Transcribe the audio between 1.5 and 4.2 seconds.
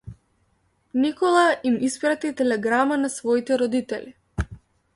им испрати телеграма на своите роднини.